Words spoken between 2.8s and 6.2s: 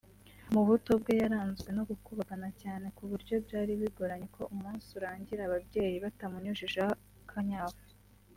ku buryo byari bigoranye ko umunsi urangira ababyeyi